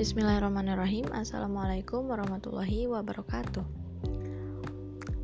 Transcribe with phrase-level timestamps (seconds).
[0.00, 3.60] Bismillahirrahmanirrahim Assalamualaikum warahmatullahi wabarakatuh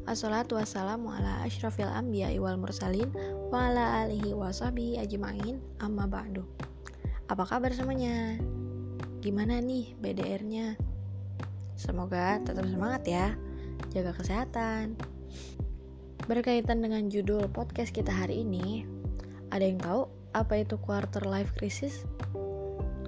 [0.04, 3.08] Assalatu wassalamu ala ashrafil anbiya wal mursalin
[3.48, 6.44] Wa ala alihi wa ajma'in Amma ba'du
[7.32, 8.36] Apa kabar semuanya?
[9.24, 10.76] Gimana nih BDR-nya?
[11.80, 13.32] Semoga tetap semangat ya
[13.96, 14.92] Jaga kesehatan
[16.28, 18.84] Berkaitan dengan judul podcast kita hari ini
[19.56, 20.04] Ada yang tahu
[20.36, 22.04] apa itu quarter life crisis?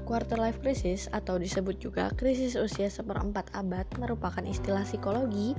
[0.08, 5.52] Quarter life crisis atau disebut juga krisis usia seperempat abad merupakan istilah psikologi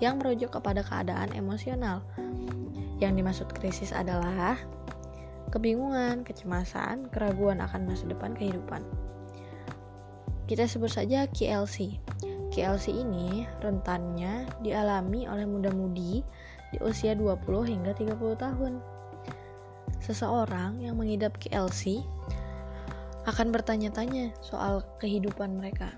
[0.00, 2.00] yang merujuk kepada keadaan emosional.
[2.96, 4.56] Yang dimaksud krisis adalah
[5.52, 8.80] kebingungan, kecemasan, keraguan akan masa depan kehidupan.
[10.48, 12.00] Kita sebut saja KLC.
[12.56, 16.24] KLC ini rentannya dialami oleh muda-mudi
[16.72, 17.36] di usia 20
[17.68, 18.80] hingga 30 tahun.
[20.00, 22.00] Seseorang yang mengidap KLC
[23.24, 25.96] akan bertanya-tanya soal kehidupan mereka.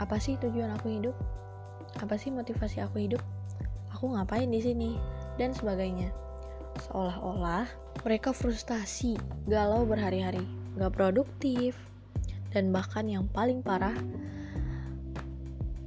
[0.00, 1.16] Apa sih tujuan aku hidup?
[2.00, 3.20] Apa sih motivasi aku hidup?
[3.92, 4.96] Aku ngapain di sini?
[5.36, 6.08] Dan sebagainya.
[6.88, 7.68] Seolah-olah
[8.00, 10.42] mereka frustasi, galau berhari-hari,
[10.80, 11.76] gak produktif,
[12.56, 13.96] dan bahkan yang paling parah,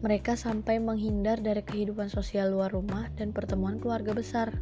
[0.05, 4.53] mereka sampai menghindar dari kehidupan sosial luar rumah dan pertemuan keluarga besar.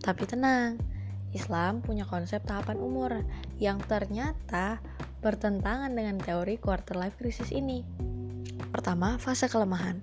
[0.00, 0.80] Tapi tenang,
[1.36, 3.12] Islam punya konsep tahapan umur
[3.60, 4.80] yang ternyata
[5.24, 7.84] bertentangan dengan teori quarter life crisis ini.
[8.72, 10.00] Pertama, fase kelemahan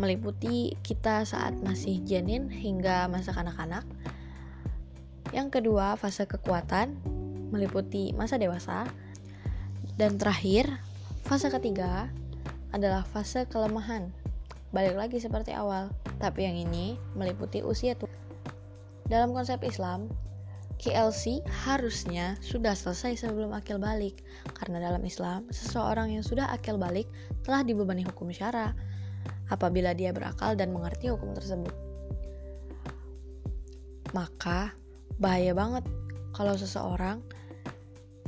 [0.00, 3.84] meliputi kita saat masih janin hingga masa kanak-kanak.
[5.32, 6.96] Yang kedua, fase kekuatan
[7.52, 8.88] meliputi masa dewasa.
[9.96, 10.68] Dan terakhir,
[11.24, 12.08] fase ketiga
[12.72, 14.08] adalah fase kelemahan.
[14.72, 18.08] Balik lagi seperti awal, tapi yang ini meliputi usia tua.
[19.04, 20.08] Dalam konsep Islam,
[20.82, 24.26] KLC harusnya sudah selesai sebelum akil balik,
[24.58, 27.06] karena dalam Islam, seseorang yang sudah akil balik
[27.46, 28.74] telah dibebani hukum syara
[29.46, 31.70] apabila dia berakal dan mengerti hukum tersebut.
[34.10, 34.74] Maka,
[35.22, 35.86] bahaya banget
[36.34, 37.22] kalau seseorang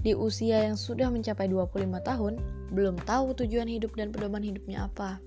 [0.07, 2.39] di usia yang sudah mencapai 25 tahun
[2.71, 5.19] belum tahu tujuan hidup dan pedoman hidupnya apa.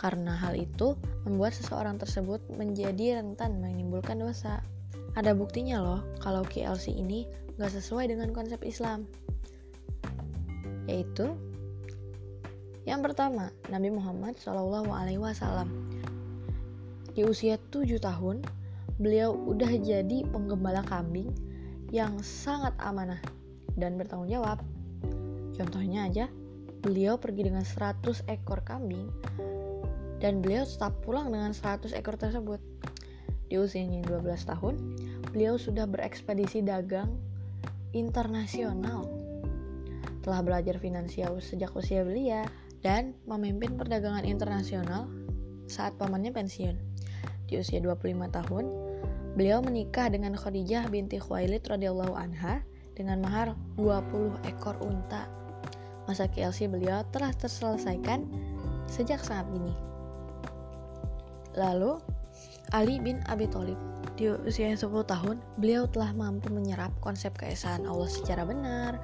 [0.00, 0.96] Karena hal itu
[1.28, 4.64] membuat seseorang tersebut menjadi rentan menimbulkan dosa.
[5.18, 7.26] Ada buktinya loh kalau KLC ini
[7.58, 9.08] gak sesuai dengan konsep Islam.
[10.86, 11.34] Yaitu
[12.88, 15.68] yang pertama, Nabi Muhammad Shallallahu Alaihi Wasallam
[17.10, 18.40] di usia 7 tahun,
[18.96, 21.28] beliau udah jadi penggembala kambing
[21.90, 23.18] yang sangat amanah
[23.74, 24.62] dan bertanggung jawab.
[25.58, 26.26] Contohnya aja,
[26.80, 29.10] beliau pergi dengan 100 ekor kambing
[30.22, 32.62] dan beliau tetap pulang dengan 100 ekor tersebut.
[33.50, 34.74] Di usianya 12 tahun,
[35.34, 37.10] beliau sudah berekspedisi dagang
[37.90, 39.10] internasional.
[40.22, 42.46] Telah belajar finansial sejak usia belia
[42.86, 45.10] dan memimpin perdagangan internasional
[45.66, 46.78] saat pamannya pensiun.
[47.50, 48.70] Di usia 25 tahun,
[49.34, 52.62] beliau menikah dengan Khadijah binti Khuwailid radhiyallahu anha
[52.94, 55.26] dengan mahar 20 ekor unta.
[56.06, 58.30] Masa KLC beliau telah terselesaikan
[58.86, 59.74] sejak sangat dini.
[61.58, 61.98] Lalu,
[62.70, 63.74] Ali bin Abi Thalib.
[64.14, 68.94] Di usia 10 tahun, beliau telah mampu menyerap konsep keesaan Allah secara benar,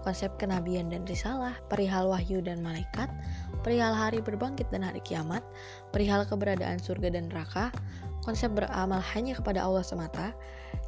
[0.00, 3.12] konsep kenabian dan risalah, perihal wahyu dan malaikat,
[3.60, 5.44] perihal hari berbangkit dan hari kiamat,
[5.92, 7.68] perihal keberadaan surga dan neraka,
[8.24, 10.32] konsep beramal hanya kepada Allah semata,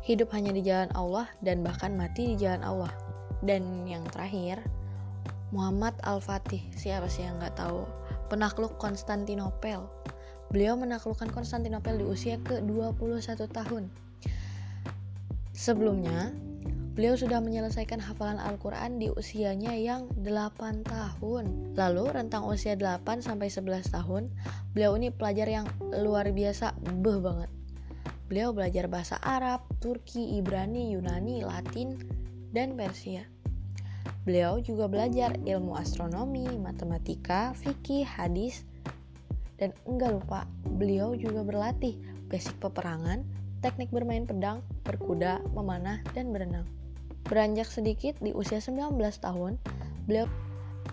[0.01, 2.93] hidup hanya di jalan Allah, dan bahkan mati di jalan Allah.
[3.45, 4.57] Dan yang terakhir,
[5.53, 7.85] Muhammad Al-Fatih, siapa sih yang nggak tahu?
[8.33, 9.85] Penakluk Konstantinopel
[10.53, 13.89] Beliau menaklukkan Konstantinopel di usia ke-21 tahun.
[15.57, 16.29] Sebelumnya,
[16.93, 21.73] beliau sudah menyelesaikan hafalan Al-Quran di usianya yang 8 tahun.
[21.73, 24.29] Lalu, rentang usia 8 sampai 11 tahun,
[24.77, 25.65] beliau ini pelajar yang
[25.97, 27.49] luar biasa beh banget.
[28.29, 31.97] Beliau belajar bahasa Arab, Turki, Ibrani, Yunani, Latin,
[32.53, 33.25] dan Persia.
[34.29, 38.69] Beliau juga belajar ilmu astronomi, matematika, fikih, hadis,
[39.61, 42.01] dan enggak lupa, beliau juga berlatih
[42.33, 43.23] basic peperangan,
[43.61, 46.65] teknik bermain pedang, berkuda, memanah, dan berenang.
[47.29, 49.61] Beranjak sedikit di usia 19 tahun,
[50.09, 50.27] beliau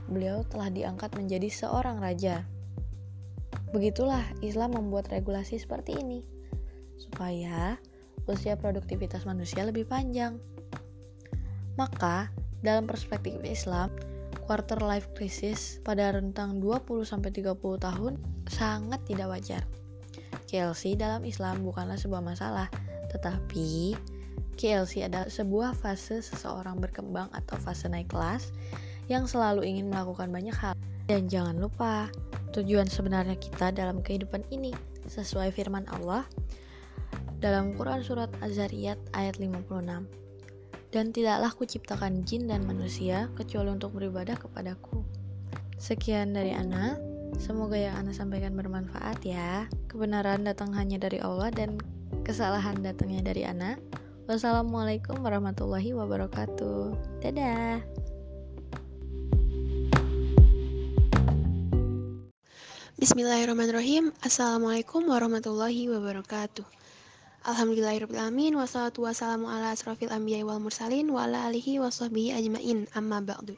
[0.09, 2.45] beliau telah diangkat menjadi seorang raja.
[3.73, 6.21] Begitulah Islam membuat regulasi seperti ini
[6.99, 7.79] supaya
[8.29, 10.37] usia produktivitas manusia lebih panjang.
[11.79, 12.29] Maka,
[12.59, 13.89] dalam perspektif Islam,
[14.49, 18.17] quarter life crisis pada rentang 20-30 tahun
[18.49, 19.61] sangat tidak wajar.
[20.49, 22.65] KLC dalam Islam bukanlah sebuah masalah,
[23.13, 23.93] tetapi
[24.57, 28.49] KLC adalah sebuah fase seseorang berkembang atau fase naik kelas
[29.05, 30.73] yang selalu ingin melakukan banyak hal
[31.05, 32.09] Dan jangan lupa,
[32.49, 34.73] tujuan sebenarnya kita dalam kehidupan ini
[35.05, 36.25] sesuai firman Allah
[37.37, 40.28] dalam Quran Surat Az-Zariyat ayat 56.
[40.89, 45.05] Dan tidaklah kuciptakan jin dan manusia kecuali untuk beribadah kepadaku.
[45.77, 46.97] Sekian dari Ana.
[47.37, 49.69] Semoga yang Ana sampaikan bermanfaat ya.
[49.85, 51.77] Kebenaran datang hanya dari Allah dan
[52.25, 53.77] kesalahan datangnya dari Ana.
[54.25, 56.97] Wassalamualaikum warahmatullahi wabarakatuh.
[57.21, 57.85] Dadah.
[62.99, 66.78] Bismillahirrahmanirrahim Assalamualaikum warahmatullahi wabarakatuh
[67.47, 73.23] Alhamdulillahirrahmanirrahim Wassalatu wassalamu ala asrafil anbiya wal mursalin Wa ala alihi wa sahbihi ajmain Amma
[73.23, 73.55] ba'du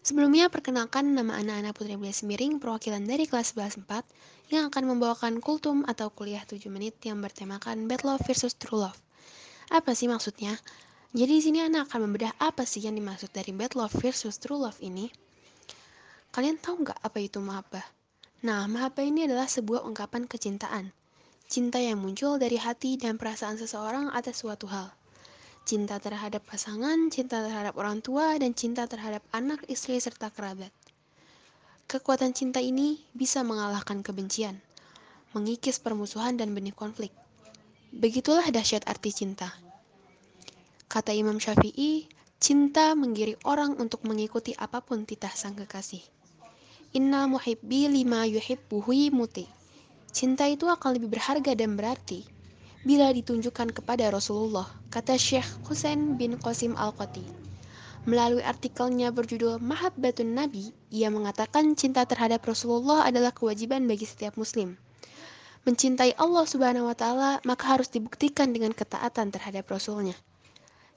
[0.00, 5.44] Sebelumnya perkenalkan nama anak-anak Putri Belia Semiring Perwakilan dari kelas 11 4 Yang akan membawakan
[5.44, 8.96] kultum atau kuliah 7 menit Yang bertemakan Bad Love versus True Love
[9.68, 10.56] Apa sih maksudnya?
[11.12, 14.56] Jadi di sini anak akan membedah apa sih yang dimaksud dari bad love versus true
[14.56, 15.12] love ini.
[16.32, 17.84] Kalian tahu nggak apa itu mahabbah?
[18.48, 20.88] Nah, mahabbah ini adalah sebuah ungkapan kecintaan.
[21.52, 24.88] Cinta yang muncul dari hati dan perasaan seseorang atas suatu hal.
[25.68, 30.72] Cinta terhadap pasangan, cinta terhadap orang tua, dan cinta terhadap anak, istri, serta kerabat.
[31.92, 34.64] Kekuatan cinta ini bisa mengalahkan kebencian,
[35.36, 37.12] mengikis permusuhan dan benih konflik.
[37.92, 39.52] Begitulah dahsyat arti cinta.
[40.88, 42.08] Kata Imam Syafi'i,
[42.40, 46.00] cinta menggiring orang untuk mengikuti apa pun titah sang kekasih.
[46.96, 49.60] Inna muhibbi lima yuhibbuhi muti.
[50.12, 52.28] Cinta itu akan lebih berharga dan berarti
[52.84, 57.24] bila ditunjukkan kepada Rasulullah, kata Syekh Husain bin Qasim Al-Qati.
[58.04, 64.74] Melalui artikelnya berjudul Mahabbatun Nabi, ia mengatakan cinta terhadap Rasulullah adalah kewajiban bagi setiap muslim.
[65.62, 70.18] Mencintai Allah Subhanahu wa taala maka harus dibuktikan dengan ketaatan terhadap Rasulnya.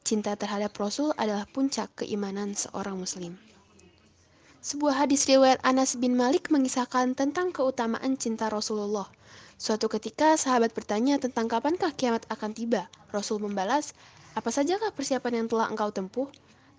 [0.01, 3.37] Cinta terhadap Rasul adalah puncak keimanan seorang muslim.
[4.65, 9.05] Sebuah hadis riwayat Anas bin Malik mengisahkan tentang keutamaan cinta Rasulullah.
[9.61, 12.89] Suatu ketika sahabat bertanya tentang kapankah kiamat akan tiba.
[13.13, 13.93] Rasul membalas,
[14.33, 16.25] apa sajakah persiapan yang telah engkau tempuh?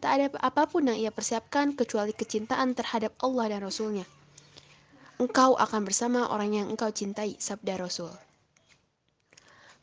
[0.03, 4.03] Tak ada apa pun yang ia persiapkan kecuali kecintaan terhadap Allah dan Rasulnya.
[5.23, 8.11] Engkau akan bersama orang yang engkau cintai, sabda Rasul.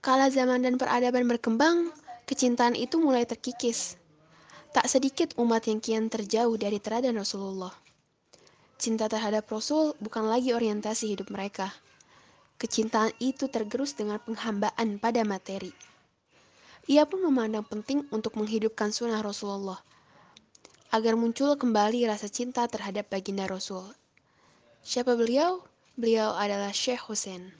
[0.04, 1.88] Kala zaman dan peradaban berkembang,
[2.28, 3.96] kecintaan itu mulai terkikis.
[4.76, 7.83] Tak sedikit umat yang kian terjauh dari teladan Rasulullah.
[8.82, 11.72] Cinta terhadap Rasul bukan lagi orientasi hidup mereka.
[12.58, 15.74] Kecintaan itu tergerus dengan penghambaan pada materi.
[16.88, 19.80] Ia pun memandang penting untuk menghidupkan sunnah Rasulullah,
[20.92, 23.88] agar muncul kembali rasa cinta terhadap baginda Rasul.
[24.84, 25.64] Siapa beliau?
[25.96, 27.56] Beliau adalah Syekh Hussein.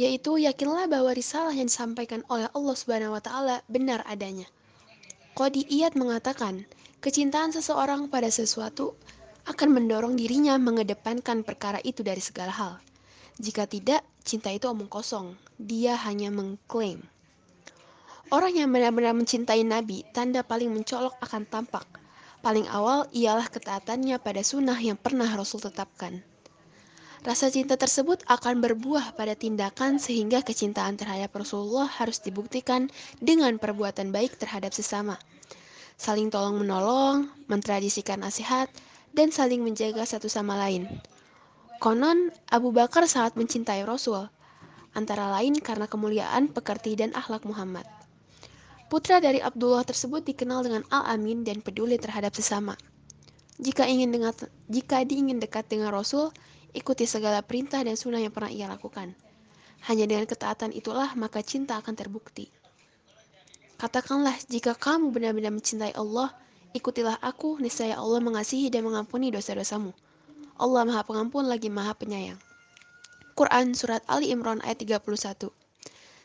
[0.00, 4.48] Yaitu yakinlah bahwa risalah yang disampaikan oleh Allah Subhanahu wa taala benar adanya.
[5.36, 6.64] Qadiyat mengatakan,
[7.04, 8.96] kecintaan seseorang pada sesuatu
[9.46, 12.72] akan mendorong dirinya mengedepankan perkara itu dari segala hal.
[13.38, 15.38] Jika tidak, cinta itu omong kosong.
[15.54, 17.04] Dia hanya mengklaim.
[18.34, 21.86] Orang yang benar-benar mencintai Nabi, tanda paling mencolok akan tampak.
[22.42, 26.26] Paling awal ialah ketaatannya pada sunnah yang pernah Rasul tetapkan.
[27.22, 32.86] Rasa cinta tersebut akan berbuah pada tindakan sehingga kecintaan terhadap Rasulullah harus dibuktikan
[33.18, 35.18] dengan perbuatan baik terhadap sesama.
[35.98, 38.70] Saling tolong menolong, mentradisikan nasihat,
[39.16, 40.84] dan saling menjaga satu sama lain.
[41.80, 44.28] Konon, Abu Bakar sangat mencintai Rasul,
[44.92, 47.88] antara lain karena kemuliaan, pekerti, dan akhlak Muhammad.
[48.92, 52.76] Putra dari Abdullah tersebut dikenal dengan Al-Amin dan peduli terhadap sesama.
[53.56, 54.36] Jika ingin dengar,
[54.68, 56.30] jika diingin dekat dengan Rasul,
[56.76, 59.16] ikuti segala perintah dan sunnah yang pernah ia lakukan.
[59.88, 62.52] Hanya dengan ketaatan itulah maka cinta akan terbukti.
[63.76, 66.32] Katakanlah jika kamu benar-benar mencintai Allah,
[66.76, 69.96] Ikutilah aku, niscaya Allah mengasihi dan mengampuni dosa-dosamu.
[70.60, 72.36] Allah Maha Pengampun lagi Maha Penyayang.
[73.32, 75.48] Quran Surat Ali Imran ayat 31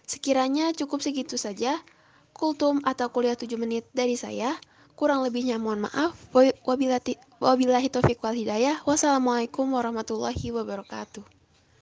[0.03, 1.79] Sekiranya cukup segitu saja,
[2.36, 4.60] kultum atau kuliah 7 menit dari saya.
[5.00, 6.13] Kurang lebihnya mohon maaf.
[7.39, 8.84] Wabillahi taufiq wal hidayah.
[8.84, 11.40] Wassalamualaikum warahmatullahi wabarakatuh.